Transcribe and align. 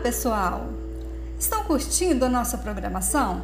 pessoal! 0.00 0.66
Estão 1.38 1.62
curtindo 1.64 2.24
a 2.24 2.28
nossa 2.28 2.56
programação? 2.58 3.42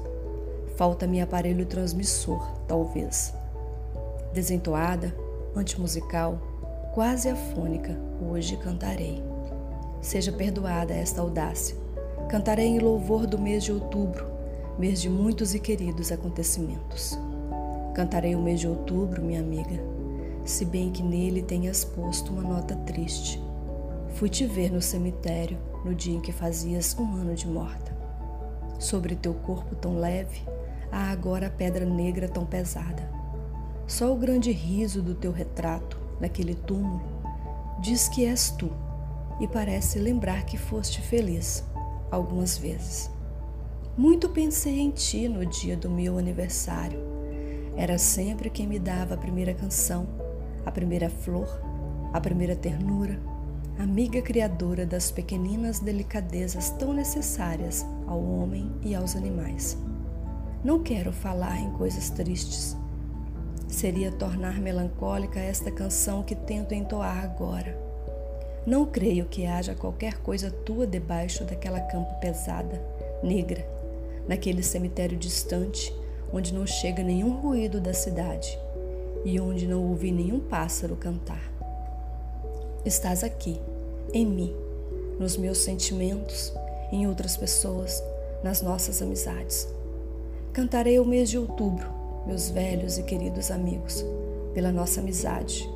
Falta-me 0.77 1.21
aparelho 1.21 1.67
transmissor, 1.67 2.41
talvez. 2.69 3.35
Desentoada, 4.33 5.13
antimusical, 5.57 6.39
quase 6.95 7.29
afônica, 7.29 7.99
hoje 8.23 8.57
cantarei. 8.59 9.21
Seja 10.01 10.31
perdoada 10.31 10.95
esta 10.95 11.21
audácia. 11.21 11.77
Cantarei 12.29 12.67
em 12.67 12.79
louvor 12.79 13.27
do 13.27 13.37
mês 13.37 13.65
de 13.65 13.73
outubro, 13.73 14.25
mês 14.79 15.01
de 15.01 15.11
muitos 15.11 15.53
e 15.53 15.59
queridos 15.59 16.13
acontecimentos. 16.13 17.19
Cantarei 17.93 18.37
o 18.37 18.41
mês 18.41 18.61
de 18.61 18.69
outubro, 18.69 19.21
minha 19.21 19.41
amiga, 19.41 19.83
se 20.45 20.65
bem 20.65 20.93
que 20.93 21.03
nele 21.03 21.43
tenhas 21.43 21.85
posto 21.85 22.33
uma 22.33 22.43
nota 22.43 22.77
triste. 22.77 23.43
Fui 24.11 24.29
te 24.29 24.47
ver 24.47 24.71
no 24.71 24.81
cemitério 24.81 25.59
no 25.85 25.93
dia 25.93 26.17
em 26.17 26.21
que 26.21 26.31
fazias 26.31 26.97
um 26.97 27.17
ano 27.17 27.35
de 27.35 27.49
morta. 27.49 27.93
Sobre 28.79 29.17
teu 29.17 29.35
corpo 29.35 29.75
tão 29.75 29.99
leve, 29.99 30.41
há 30.93 31.11
agora 31.11 31.49
a 31.49 31.51
pedra 31.51 31.85
negra 31.85 32.29
tão 32.29 32.47
pesada. 32.47 33.20
Só 33.91 34.13
o 34.13 34.17
grande 34.17 34.53
riso 34.53 35.03
do 35.03 35.17
teu 35.17 35.33
retrato, 35.33 35.99
naquele 36.21 36.55
túmulo, 36.55 37.03
diz 37.81 38.09
que 38.09 38.25
és 38.25 38.49
tu 38.53 38.71
e 39.41 39.49
parece 39.49 39.99
lembrar 39.99 40.45
que 40.45 40.57
foste 40.57 41.01
feliz 41.01 41.65
algumas 42.09 42.57
vezes. 42.57 43.11
Muito 43.99 44.29
pensei 44.29 44.79
em 44.79 44.93
ti 44.93 45.29
no 45.29 45.45
dia 45.45 45.77
do 45.77 45.91
meu 45.91 46.19
aniversário. 46.19 47.01
Era 47.77 47.99
sempre 47.99 48.49
quem 48.49 48.65
me 48.65 48.79
dava 48.79 49.15
a 49.15 49.19
primeira 49.19 49.53
canção, 49.55 50.07
a 50.65 50.71
primeira 50.71 51.11
flor, 51.11 51.49
a 52.13 52.21
primeira 52.21 52.55
ternura, 52.55 53.21
amiga 53.77 54.23
criadora 54.23 54.87
das 54.87 55.11
pequeninas 55.11 55.81
delicadezas 55.81 56.71
tão 56.71 56.93
necessárias 56.93 57.85
ao 58.07 58.23
homem 58.23 58.71
e 58.83 58.95
aos 58.95 59.17
animais. 59.17 59.77
Não 60.63 60.81
quero 60.81 61.11
falar 61.11 61.59
em 61.59 61.73
coisas 61.73 62.09
tristes 62.09 62.77
seria 63.75 64.11
tornar 64.11 64.61
melancólica 64.61 65.39
esta 65.39 65.71
canção 65.71 66.23
que 66.23 66.35
tento 66.35 66.75
entoar 66.75 67.25
agora. 67.25 67.77
Não 68.67 68.85
creio 68.85 69.25
que 69.27 69.47
haja 69.47 69.75
qualquer 69.75 70.19
coisa 70.19 70.51
tua 70.51 70.87
debaixo 70.87 71.45
daquela 71.45 71.81
campo 71.81 72.13
pesada, 72.21 72.83
negra, 73.23 73.67
naquele 74.29 74.63
cemitério 74.63 75.17
distante, 75.17 75.95
onde 76.33 76.53
não 76.53 76.67
chega 76.67 77.03
nenhum 77.03 77.41
ruído 77.41 77.81
da 77.81 77.95
cidade 77.95 78.59
e 79.25 79.41
onde 79.41 79.67
não 79.67 79.83
ouvi 79.89 80.13
nenhum 80.13 80.41
pássaro 80.41 80.97
cantar. 80.97 81.51
Estás 82.85 83.23
aqui, 83.25 83.61
em 84.13 84.27
mim, 84.27 84.55
nos 85.19 85.37
meus 85.37 85.59
sentimentos, 85.59 86.53
em 86.93 87.07
outras 87.07 87.37
pessoas, 87.37 88.03
nas 88.43 88.63
nossas 88.63 89.01
amizades. 89.01 89.69
Cantarei 90.53 90.99
o 90.99 91.05
mês 91.05 91.31
de 91.31 91.39
outubro 91.39 92.00
meus 92.27 92.51
velhos 92.51 92.99
e 92.99 93.03
queridos 93.03 93.51
amigos, 93.51 94.05
pela 94.55 94.73
nossa 94.73 95.01
amizade, 95.01 95.69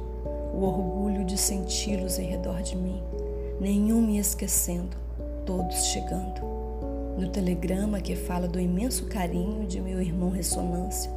o 0.53 0.63
orgulho 0.63 1.25
de 1.25 1.37
senti-los 1.39 2.19
em 2.19 2.27
redor 2.27 2.63
de 2.63 2.77
mim, 2.77 3.03
nenhum 3.61 4.01
me 4.01 4.19
esquecendo, 4.19 4.97
todos 5.45 5.87
chegando. 5.87 6.55
No 7.19 7.29
telegrama 7.29 8.01
que 8.01 8.17
fala 8.17 8.49
do 8.49 8.61
imenso 8.61 9.07
carinho 9.07 9.67
de 9.67 9.81
meu 9.81 10.01
irmão 10.01 10.31
Ressonância, 10.31 11.11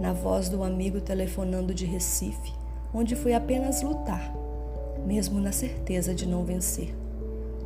na 0.00 0.12
voz 0.12 0.48
do 0.48 0.62
amigo 0.62 1.00
telefonando 1.00 1.74
de 1.74 1.84
Recife, 1.84 2.52
onde 2.92 3.14
fui 3.14 3.32
apenas 3.34 3.82
lutar, 3.82 4.34
mesmo 5.06 5.40
na 5.40 5.52
certeza 5.52 6.14
de 6.14 6.26
não 6.26 6.44
vencer. 6.44 6.94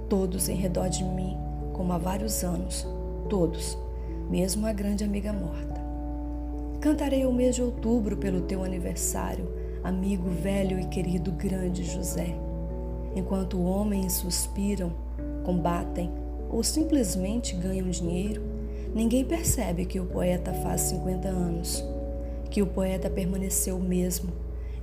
Todos 0.09 0.49
em 0.49 0.57
redor 0.57 0.89
de 0.89 1.03
mim, 1.05 1.37
como 1.73 1.93
há 1.93 1.99
vários 1.99 2.45
anos, 2.45 2.87
todos, 3.29 3.79
mesmo 4.29 4.67
a 4.67 4.73
grande 4.73 5.05
amiga 5.05 5.33
morta. 5.33 5.74
Cantarei 6.85 7.25
o 7.25 7.33
mês 7.33 7.55
de 7.55 7.63
outubro 7.63 8.15
pelo 8.15 8.43
teu 8.43 8.63
aniversário, 8.63 9.49
amigo 9.83 10.29
velho 10.29 10.79
e 10.79 10.85
querido 10.85 11.33
grande 11.33 11.83
José. 11.83 12.37
Enquanto 13.17 13.59
homens 13.63 14.13
suspiram, 14.13 14.93
combatem 15.45 16.13
ou 16.51 16.63
simplesmente 16.63 17.57
ganham 17.57 17.89
dinheiro, 17.89 18.43
ninguém 18.95 19.25
percebe 19.25 19.87
que 19.87 19.99
o 19.99 20.05
poeta 20.05 20.53
faz 20.53 20.83
50 20.83 21.27
anos, 21.27 21.83
que 22.51 22.61
o 22.61 22.67
poeta 22.67 23.09
permaneceu 23.09 23.79
o 23.79 23.83
mesmo, 23.83 24.31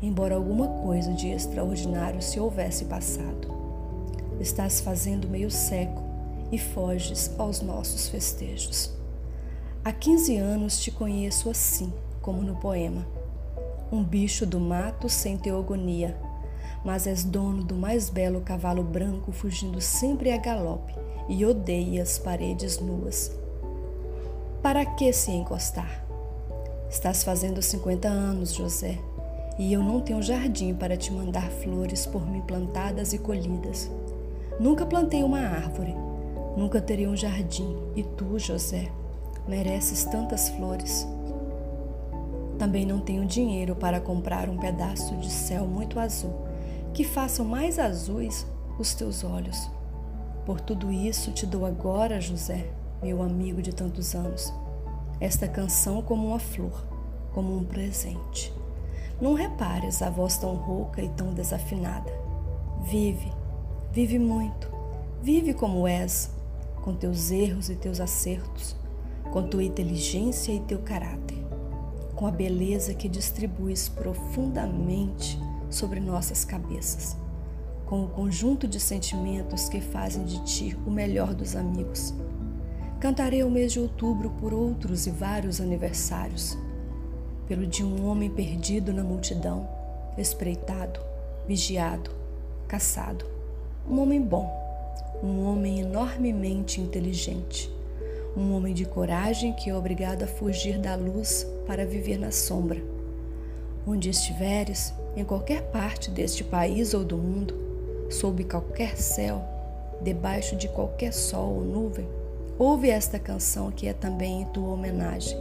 embora 0.01 0.33
alguma 0.33 0.69
coisa 0.81 1.13
de 1.13 1.27
extraordinário 1.27 2.19
se 2.19 2.39
houvesse 2.39 2.85
passado. 2.85 3.47
Estás 4.39 4.81
fazendo 4.81 5.29
meio 5.29 5.51
século 5.51 6.07
e 6.51 6.57
foges 6.57 7.31
aos 7.37 7.61
nossos 7.61 8.09
festejos. 8.09 9.00
Há 9.83 9.91
15 9.91 10.37
anos 10.37 10.79
te 10.79 10.91
conheço 10.91 11.49
assim, 11.49 11.91
como 12.21 12.43
no 12.43 12.55
poema. 12.55 13.03
Um 13.91 14.03
bicho 14.03 14.45
do 14.45 14.59
mato 14.59 15.09
sem 15.09 15.39
teogonia, 15.39 16.15
mas 16.85 17.07
és 17.07 17.23
dono 17.23 17.63
do 17.63 17.73
mais 17.73 18.07
belo 18.07 18.41
cavalo 18.41 18.83
branco 18.83 19.31
fugindo 19.31 19.81
sempre 19.81 20.31
a 20.31 20.37
galope 20.37 20.93
e 21.27 21.43
odeia 21.43 22.03
as 22.03 22.19
paredes 22.19 22.79
nuas. 22.79 23.35
Para 24.61 24.85
que 24.85 25.11
se 25.11 25.31
encostar? 25.31 26.05
Estás 26.87 27.23
fazendo 27.23 27.59
50 27.59 28.07
anos, 28.07 28.53
José, 28.53 28.99
e 29.57 29.73
eu 29.73 29.81
não 29.81 29.99
tenho 29.99 30.21
jardim 30.21 30.75
para 30.75 30.95
te 30.95 31.11
mandar 31.11 31.49
flores 31.49 32.05
por 32.05 32.23
mim 32.29 32.41
plantadas 32.41 33.13
e 33.13 33.17
colhidas. 33.17 33.89
Nunca 34.59 34.85
plantei 34.85 35.23
uma 35.23 35.39
árvore, 35.39 35.95
nunca 36.55 36.79
teria 36.79 37.09
um 37.09 37.17
jardim, 37.17 37.75
e 37.95 38.03
tu, 38.03 38.37
José, 38.37 38.91
mereces 39.47 40.03
tantas 40.05 40.49
flores. 40.49 41.07
Também 42.57 42.85
não 42.85 42.99
tenho 42.99 43.25
dinheiro 43.25 43.75
para 43.75 43.99
comprar 43.99 44.47
um 44.49 44.57
pedaço 44.57 45.15
de 45.17 45.31
céu 45.31 45.65
muito 45.65 45.99
azul, 45.99 46.45
que 46.93 47.03
façam 47.03 47.45
mais 47.45 47.79
azuis 47.79 48.45
os 48.77 48.93
teus 48.93 49.23
olhos. 49.23 49.69
Por 50.45 50.59
tudo 50.61 50.91
isso 50.91 51.31
te 51.31 51.45
dou 51.45 51.65
agora, 51.65 52.21
José, 52.21 52.67
meu 53.01 53.21
amigo 53.21 53.61
de 53.61 53.73
tantos 53.73 54.13
anos, 54.13 54.53
esta 55.19 55.47
canção 55.47 56.01
como 56.01 56.27
uma 56.27 56.39
flor, 56.39 56.85
como 57.33 57.55
um 57.55 57.63
presente. 57.63 58.53
Não 59.19 59.33
repares 59.33 60.01
a 60.01 60.09
voz 60.09 60.37
tão 60.37 60.55
rouca 60.55 61.01
e 61.01 61.09
tão 61.09 61.33
desafinada. 61.33 62.11
Vive, 62.83 63.31
vive 63.91 64.17
muito, 64.17 64.67
vive 65.21 65.53
como 65.53 65.87
és, 65.87 66.31
com 66.83 66.95
teus 66.95 67.29
erros 67.29 67.69
e 67.69 67.75
teus 67.75 67.99
acertos, 67.99 68.75
com 69.31 69.43
tua 69.43 69.63
inteligência 69.63 70.51
e 70.51 70.59
teu 70.59 70.79
caráter, 70.79 71.37
com 72.15 72.27
a 72.27 72.31
beleza 72.31 72.93
que 72.93 73.07
distribuis 73.07 73.87
profundamente 73.87 75.39
sobre 75.69 76.01
nossas 76.01 76.43
cabeças, 76.43 77.15
com 77.85 78.03
o 78.03 78.09
conjunto 78.09 78.67
de 78.67 78.79
sentimentos 78.79 79.69
que 79.69 79.79
fazem 79.79 80.25
de 80.25 80.43
ti 80.43 80.77
o 80.85 80.91
melhor 80.91 81.33
dos 81.33 81.55
amigos. 81.55 82.13
Cantarei 82.99 83.41
o 83.41 83.49
mês 83.49 83.71
de 83.71 83.79
outubro 83.79 84.29
por 84.31 84.53
outros 84.53 85.07
e 85.07 85.09
vários 85.09 85.61
aniversários, 85.61 86.57
pelo 87.47 87.65
de 87.65 87.83
um 87.83 88.05
homem 88.07 88.29
perdido 88.29 88.93
na 88.93 89.03
multidão, 89.03 89.67
espreitado, 90.17 90.99
vigiado, 91.47 92.11
caçado. 92.67 93.25
Um 93.89 93.99
homem 93.99 94.21
bom, 94.21 94.49
um 95.23 95.45
homem 95.45 95.79
enormemente 95.79 96.79
inteligente, 96.79 97.71
um 98.35 98.55
homem 98.55 98.73
de 98.73 98.85
coragem 98.85 99.53
que 99.53 99.69
é 99.69 99.75
obrigado 99.75 100.23
a 100.23 100.27
fugir 100.27 100.77
da 100.77 100.95
luz 100.95 101.45
para 101.67 101.85
viver 101.85 102.17
na 102.17 102.31
sombra. 102.31 102.81
Onde 103.85 104.09
estiveres, 104.09 104.93
em 105.15 105.25
qualquer 105.25 105.63
parte 105.63 106.09
deste 106.09 106.43
país 106.43 106.93
ou 106.93 107.03
do 107.03 107.17
mundo, 107.17 107.53
sob 108.09 108.43
qualquer 108.43 108.97
céu, 108.97 109.43
debaixo 110.01 110.55
de 110.55 110.67
qualquer 110.69 111.11
sol 111.11 111.55
ou 111.55 111.61
nuvem, 111.61 112.07
ouve 112.57 112.89
esta 112.89 113.19
canção 113.19 113.71
que 113.71 113.87
é 113.87 113.93
também 113.93 114.41
em 114.41 114.45
tua 114.45 114.73
homenagem. 114.73 115.37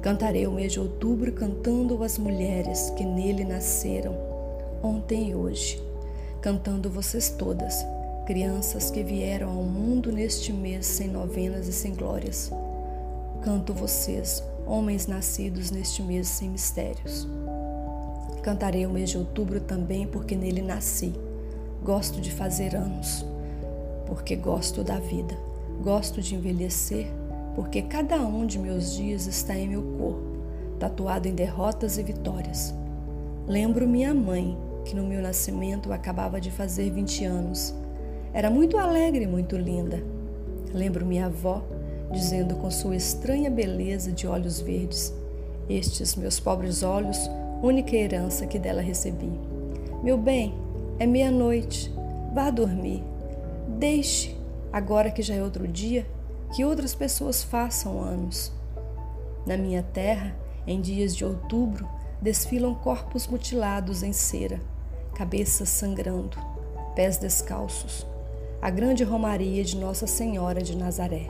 Cantarei 0.00 0.46
o 0.46 0.52
mês 0.52 0.72
de 0.72 0.80
outubro 0.80 1.32
cantando 1.32 2.02
as 2.02 2.16
mulheres 2.16 2.90
que 2.96 3.04
nele 3.04 3.44
nasceram, 3.44 4.16
ontem 4.82 5.30
e 5.30 5.34
hoje, 5.34 5.82
cantando 6.40 6.88
vocês 6.88 7.28
todas, 7.28 7.84
crianças 8.30 8.92
que 8.92 9.02
vieram 9.02 9.48
ao 9.48 9.64
mundo 9.64 10.12
neste 10.12 10.52
mês 10.52 10.86
sem 10.86 11.08
novenas 11.08 11.66
e 11.66 11.72
sem 11.72 11.92
glórias. 11.92 12.48
Canto 13.42 13.74
vocês, 13.74 14.40
homens 14.64 15.08
nascidos 15.08 15.72
neste 15.72 16.00
mês 16.00 16.28
sem 16.28 16.48
mistérios. 16.48 17.26
Cantarei 18.40 18.86
o 18.86 18.90
mês 18.90 19.10
de 19.10 19.18
outubro 19.18 19.58
também 19.58 20.06
porque 20.06 20.36
nele 20.36 20.62
nasci. 20.62 21.12
Gosto 21.82 22.20
de 22.20 22.30
fazer 22.30 22.76
anos, 22.76 23.26
porque 24.06 24.36
gosto 24.36 24.84
da 24.84 25.00
vida. 25.00 25.36
Gosto 25.82 26.22
de 26.22 26.36
envelhecer, 26.36 27.08
porque 27.56 27.82
cada 27.82 28.24
um 28.24 28.46
de 28.46 28.60
meus 28.60 28.94
dias 28.94 29.26
está 29.26 29.58
em 29.58 29.70
meu 29.70 29.82
corpo, 29.98 30.38
tatuado 30.78 31.26
em 31.26 31.34
derrotas 31.34 31.98
e 31.98 32.02
vitórias. 32.04 32.72
Lembro 33.48 33.88
minha 33.88 34.14
mãe, 34.14 34.56
que 34.84 34.94
no 34.94 35.04
meu 35.04 35.20
nascimento 35.20 35.92
acabava 35.92 36.40
de 36.40 36.52
fazer 36.52 36.90
20 36.90 37.24
anos. 37.24 37.74
Era 38.32 38.50
muito 38.50 38.78
alegre 38.78 39.24
e 39.24 39.26
muito 39.26 39.56
linda. 39.56 40.02
Lembro 40.72 41.04
minha 41.04 41.26
avó, 41.26 41.64
dizendo 42.12 42.54
com 42.56 42.70
sua 42.70 42.96
estranha 42.96 43.50
beleza 43.50 44.12
de 44.12 44.26
olhos 44.26 44.60
verdes: 44.60 45.12
Estes 45.68 46.14
meus 46.14 46.38
pobres 46.38 46.82
olhos 46.82 47.28
única 47.62 47.94
herança 47.94 48.46
que 48.46 48.58
dela 48.58 48.80
recebi. 48.80 49.30
Meu 50.02 50.16
bem, 50.16 50.54
é 50.98 51.06
meia-noite, 51.06 51.92
vá 52.32 52.50
dormir. 52.50 53.02
Deixe, 53.68 54.36
agora 54.72 55.10
que 55.10 55.22
já 55.22 55.34
é 55.34 55.42
outro 55.42 55.68
dia, 55.68 56.06
que 56.54 56.64
outras 56.64 56.94
pessoas 56.94 57.42
façam 57.42 58.00
anos. 58.00 58.52
Na 59.46 59.56
minha 59.56 59.82
terra, 59.82 60.34
em 60.66 60.80
dias 60.80 61.14
de 61.14 61.24
outubro, 61.24 61.88
desfilam 62.20 62.74
corpos 62.74 63.26
mutilados 63.26 64.02
em 64.02 64.12
cera, 64.12 64.60
cabeças 65.14 65.68
sangrando, 65.68 66.38
pés 66.94 67.18
descalços. 67.18 68.06
A 68.62 68.68
grande 68.68 69.04
romaria 69.04 69.64
de 69.64 69.74
Nossa 69.74 70.06
Senhora 70.06 70.60
de 70.60 70.76
Nazaré. 70.76 71.26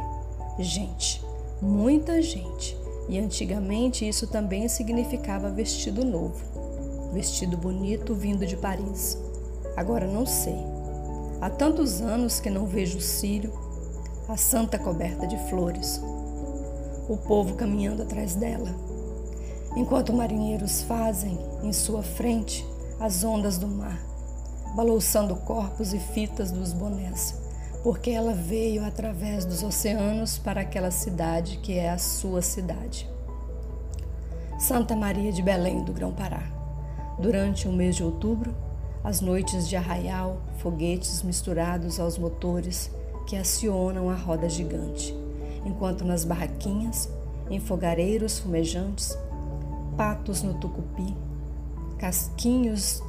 Gente, 0.58 1.24
muita 1.62 2.20
gente 2.20 2.76
e 3.08 3.20
antigamente 3.20 4.06
isso 4.06 4.26
também 4.26 4.66
significava 4.68 5.48
vestido 5.48 6.04
novo, 6.04 6.40
vestido 7.12 7.56
bonito 7.56 8.16
vindo 8.16 8.44
de 8.44 8.56
Paris. 8.56 9.16
Agora 9.76 10.08
não 10.08 10.26
sei. 10.26 10.58
Há 11.40 11.48
tantos 11.48 12.00
anos 12.00 12.40
que 12.40 12.50
não 12.50 12.66
vejo 12.66 12.98
o 12.98 13.00
círio, 13.00 13.52
a 14.28 14.36
santa 14.36 14.76
coberta 14.76 15.24
de 15.24 15.38
flores, 15.48 16.02
o 17.08 17.16
povo 17.16 17.54
caminhando 17.54 18.02
atrás 18.02 18.34
dela, 18.34 18.74
enquanto 19.76 20.12
marinheiros 20.12 20.82
fazem 20.82 21.38
em 21.62 21.72
sua 21.72 22.02
frente 22.02 22.66
as 22.98 23.22
ondas 23.22 23.56
do 23.56 23.68
mar, 23.68 24.09
balouçando 24.74 25.36
corpos 25.36 25.92
e 25.92 25.98
fitas 25.98 26.50
dos 26.50 26.72
bonés 26.72 27.40
porque 27.82 28.10
ela 28.10 28.34
veio 28.34 28.84
através 28.84 29.44
dos 29.44 29.62
oceanos 29.62 30.38
para 30.38 30.60
aquela 30.60 30.90
cidade 30.90 31.58
que 31.58 31.78
é 31.78 31.90
a 31.90 31.98
sua 31.98 32.42
cidade. 32.42 33.08
Santa 34.58 34.94
Maria 34.94 35.32
de 35.32 35.42
Belém 35.42 35.82
do 35.82 35.92
Grão-Pará. 35.92 36.42
Durante 37.18 37.66
o 37.66 37.72
mês 37.72 37.96
de 37.96 38.04
outubro, 38.04 38.54
as 39.02 39.22
noites 39.22 39.66
de 39.66 39.76
arraial, 39.76 40.42
foguetes 40.58 41.22
misturados 41.22 41.98
aos 41.98 42.18
motores 42.18 42.90
que 43.26 43.36
acionam 43.36 44.10
a 44.10 44.14
roda 44.14 44.48
gigante, 44.48 45.14
enquanto 45.64 46.04
nas 46.04 46.24
barraquinhas, 46.24 47.08
em 47.48 47.58
fogareiros 47.58 48.38
fumejantes, 48.38 49.16
patos 49.96 50.42
no 50.42 50.54
tucupi, 50.54 51.16
casquinhos 51.98 53.02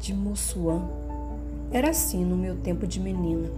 de 0.00 0.14
mussuã. 0.14 1.03
Era 1.74 1.90
assim 1.90 2.24
no 2.24 2.36
meu 2.36 2.56
tempo 2.56 2.86
de 2.86 3.00
menina 3.00 3.50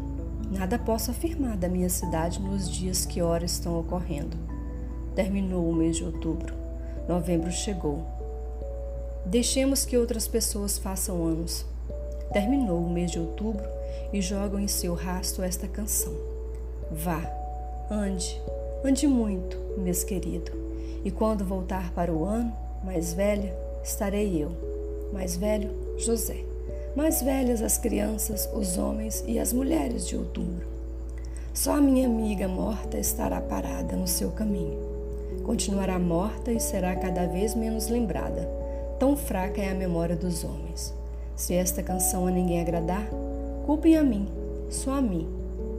Nada 0.51 0.79
posso 0.79 1.11
afirmar 1.11 1.57
da 1.57 1.69
minha 1.69 1.91
cidade 1.91 2.41
nos 2.41 2.71
dias 2.71 3.05
que 3.05 3.21
ora 3.21 3.45
estão 3.45 3.79
ocorrendo. 3.79 4.37
Terminou 5.15 5.69
o 5.69 5.75
mês 5.75 5.97
de 5.97 6.05
outubro. 6.05 6.55
Novembro 7.09 7.51
chegou. 7.51 8.07
Deixemos 9.27 9.85
que 9.85 9.99
outras 9.99 10.29
pessoas 10.29 10.79
façam 10.79 11.27
anos. 11.27 11.67
Terminou 12.33 12.79
o 12.79 12.89
mês 12.89 13.11
de 13.11 13.19
outubro 13.19 13.69
e 14.13 14.23
jogam 14.23 14.61
em 14.61 14.69
seu 14.69 14.95
rasto 14.95 15.43
esta 15.43 15.67
canção. 15.67 16.15
Vá, 16.93 17.21
ande, 17.91 18.41
ande 18.85 19.07
muito, 19.07 19.59
meus 19.77 20.05
querido. 20.05 20.53
E 21.05 21.11
quando 21.11 21.45
voltar 21.45 21.93
para 21.93 22.13
o 22.13 22.25
ano, 22.25 22.53
mais 22.85 23.13
velha, 23.13 23.53
estarei 23.83 24.43
eu. 24.43 24.53
Mais 25.13 25.37
velho, 25.37 25.71
José 25.99 26.56
mais 26.97 27.21
velhas 27.21 27.61
as 27.61 27.77
crianças, 27.77 28.49
os 28.55 28.79
homens 28.79 29.23
e 29.27 29.39
as 29.39 29.53
mulheres 29.53 30.09
de 30.09 30.17
outubro. 30.17 30.67
Só 31.53 31.77
a 31.77 31.81
minha 31.81 32.07
amiga 32.07 32.49
morta 32.49 32.97
estará 32.97 33.39
parada 33.39 33.95
no 33.95 34.07
seu 34.07 34.31
caminho. 34.31 34.79
Continuará 35.45 35.99
morta 35.99 36.51
e 36.51 36.59
será 36.59 36.97
cada 36.97 37.27
vez 37.27 37.55
menos 37.55 37.89
lembrada. 37.89 38.49
Tão 38.99 39.15
fraca 39.15 39.61
é 39.61 39.71
a 39.71 39.75
memória 39.75 40.17
dos 40.17 40.43
homens. 40.43 40.95
Se 41.37 41.53
esta 41.53 41.83
canção 41.83 42.27
a 42.27 42.31
ninguém 42.31 42.63
agradar, 42.63 43.07
culpem 43.67 43.97
a 43.99 44.03
mim, 44.03 44.27
só 44.71 44.95
a 44.95 45.03
mim, 45.03 45.29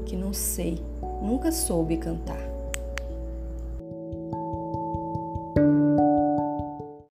que 0.06 0.16
não 0.16 0.32
sei, 0.34 0.80
nunca 1.22 1.52
soube 1.52 1.98
cantar. 1.98 2.57